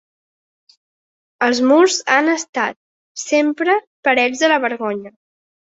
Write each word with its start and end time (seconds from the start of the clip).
Els 1.49 1.61
murs 1.73 1.99
han 2.17 2.33
estat, 2.33 2.79
sempre, 3.27 3.79
parets 4.11 4.45
de 4.47 4.55
la 4.55 4.63
vergonya. 4.69 5.19